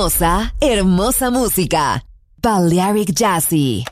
[0.00, 2.02] hermosa, hermosa música.
[2.42, 3.84] Balearic Jazzy.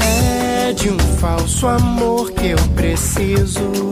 [0.00, 3.87] É de um falso amor que eu preciso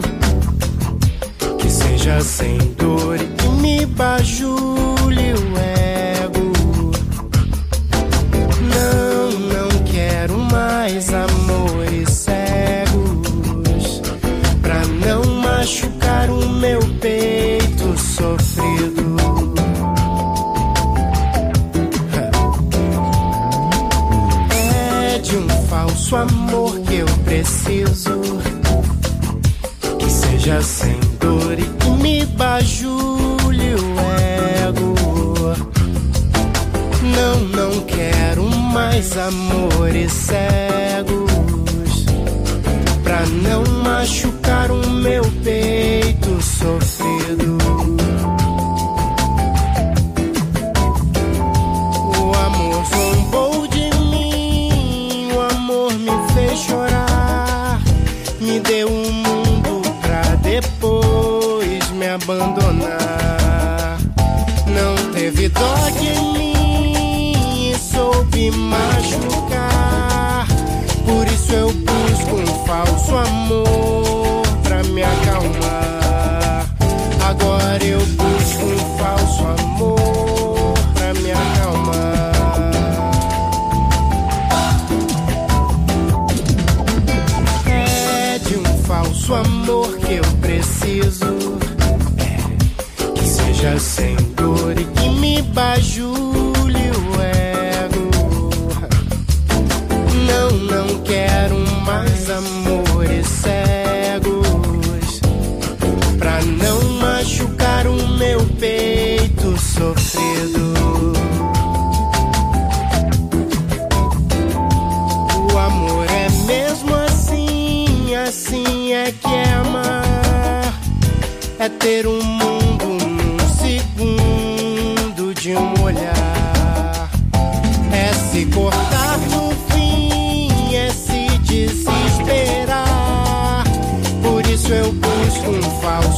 [26.06, 26.45] sua mão.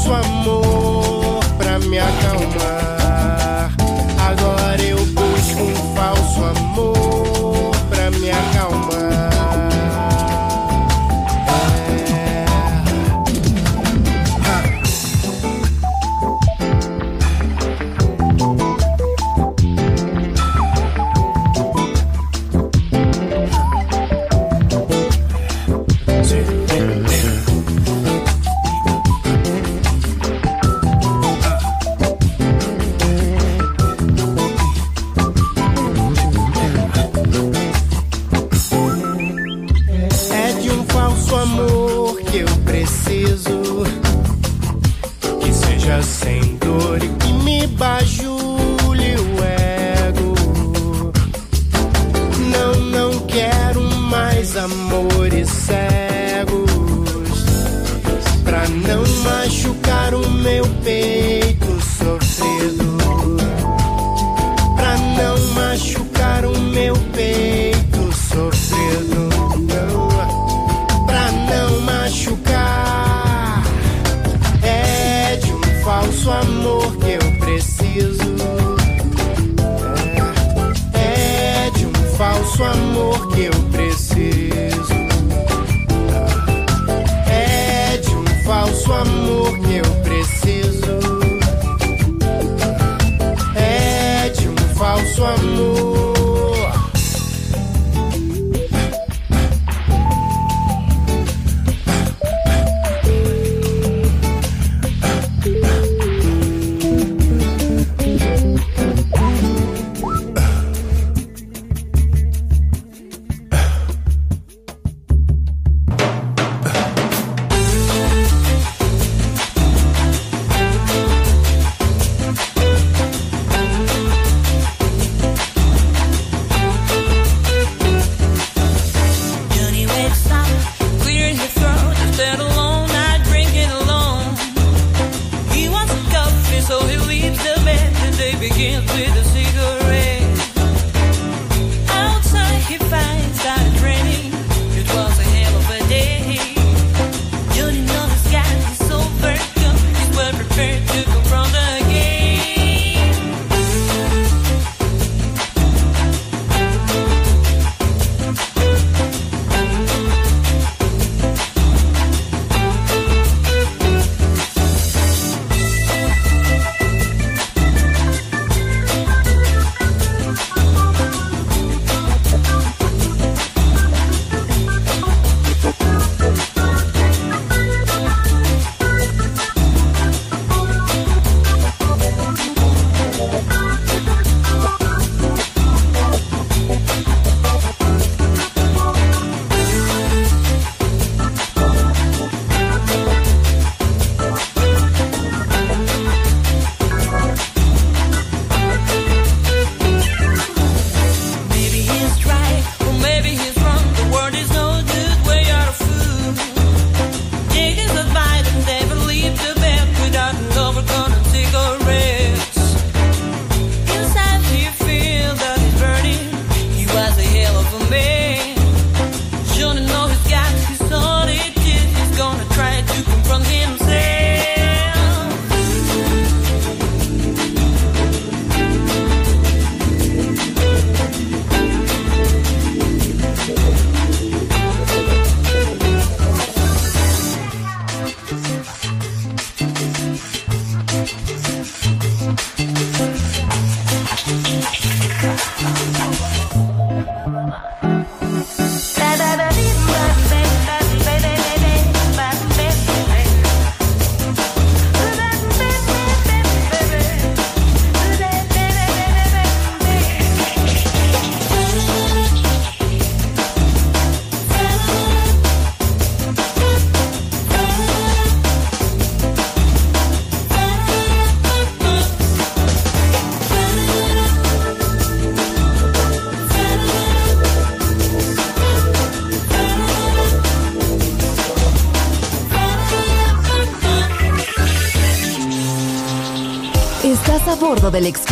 [0.08, 0.67] nuestro amor.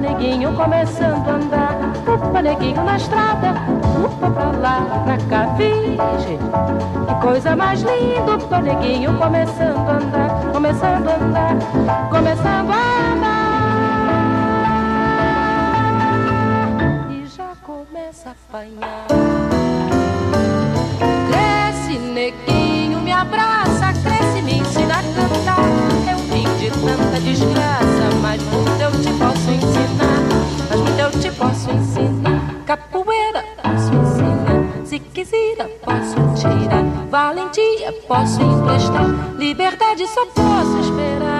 [0.00, 1.74] Neguinho começando a andar.
[2.06, 3.54] Upa, neguinho na estrada,
[4.18, 6.38] pra lá, pra cá, vige.
[7.06, 11.56] Que coisa mais linda, upa, neguinho começando a andar, começando a andar,
[12.10, 12.76] começando a
[13.12, 13.40] andar.
[17.10, 19.19] E já começa a apanhar.
[27.20, 30.50] Desgraça, mas muito eu te posso ensinar
[31.00, 32.64] eu te posso ensinar.
[32.66, 34.86] Capoeira, posso ensinar.
[34.86, 36.84] Se quiser, posso tirar.
[37.10, 39.06] Valentia, posso emprestar.
[39.38, 41.39] Liberdade, só posso esperar.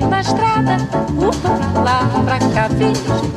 [0.00, 0.76] Na estrada,
[1.16, 3.32] upa pra lá, pra cá, virgem.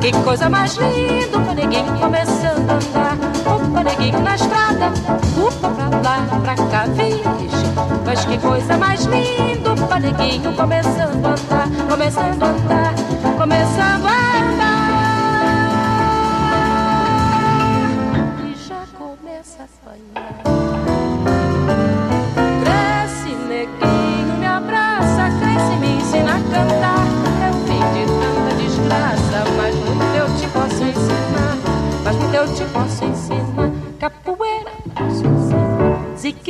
[0.00, 3.16] Que coisa mais linda, o neguinho começando a andar.
[3.46, 4.92] Opa, neguinho na estrada,
[5.36, 7.72] upa pra lá, pra cá, virgem.
[8.06, 12.94] Mas que coisa mais linda, o neguinho começando a andar, começando a andar,
[13.36, 14.21] começando a andar.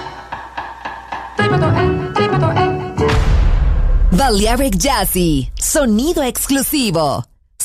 [4.16, 7.24] Balearic Jazzy, sonido exclusivo,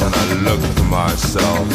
[0.00, 1.66] when I look to myself.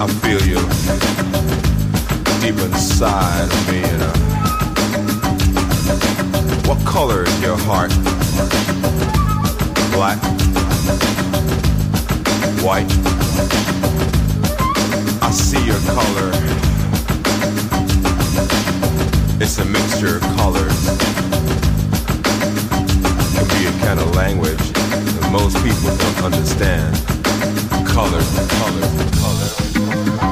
[0.00, 0.60] I feel you
[2.40, 3.82] deep inside of me.
[6.68, 7.90] What color is your heart?
[9.92, 10.18] Black?
[12.62, 12.90] White?
[15.22, 16.30] I see your color.
[19.40, 21.65] It's a mixture of colors
[23.80, 26.94] kind of language that most people don't understand.
[27.86, 28.22] Color,
[28.58, 28.88] color,
[29.20, 30.25] color.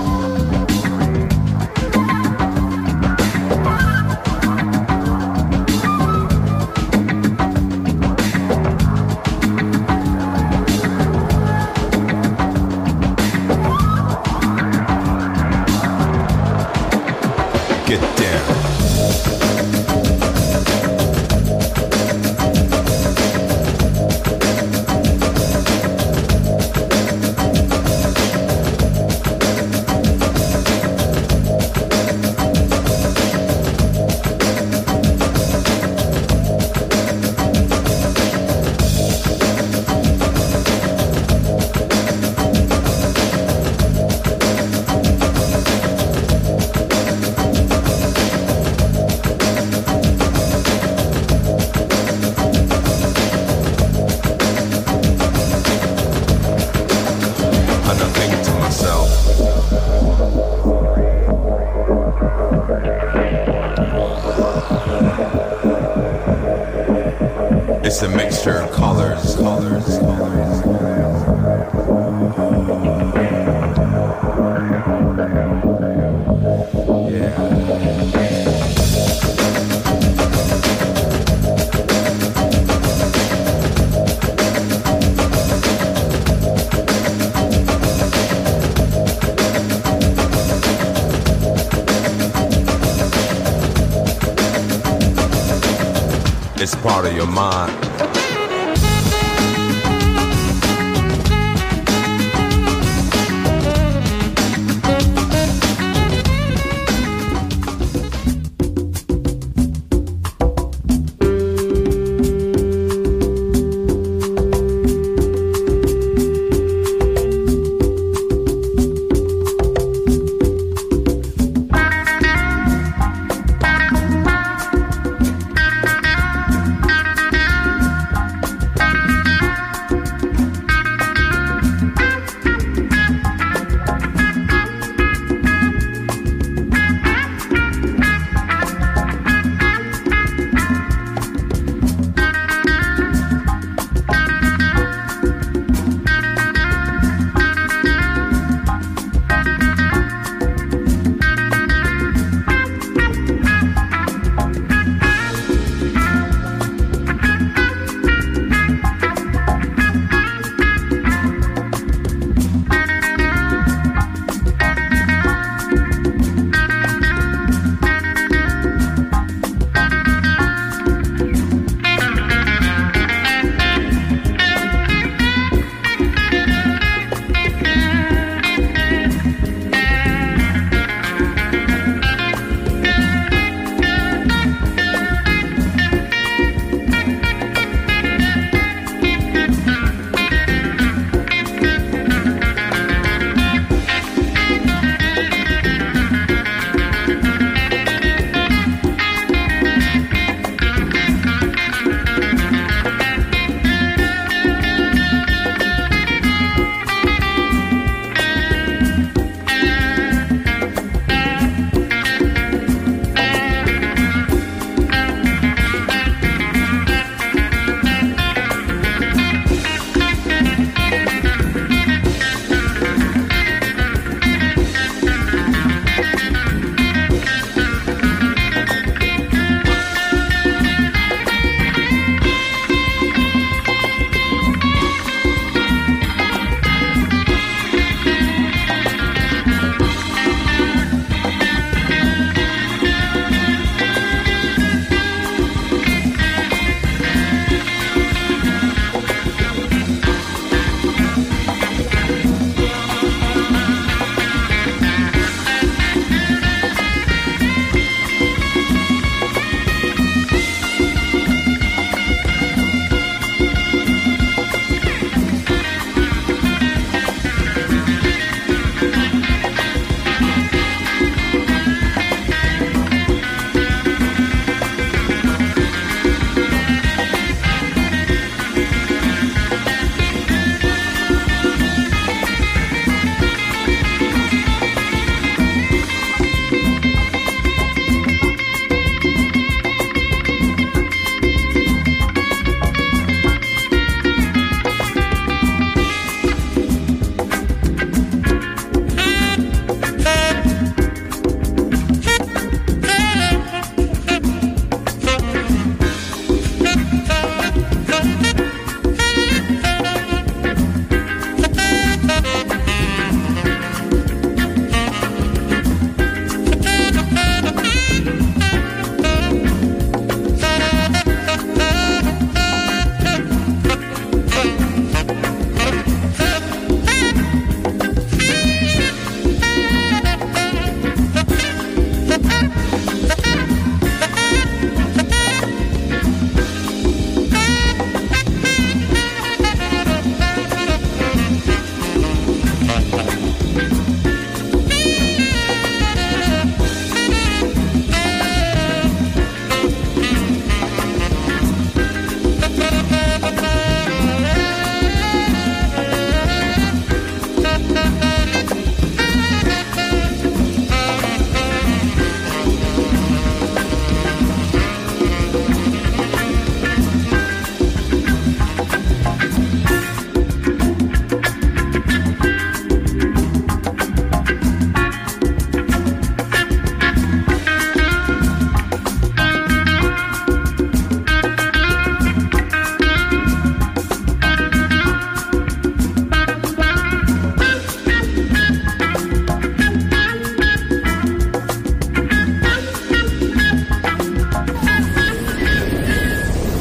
[97.05, 97.84] Out of your mind.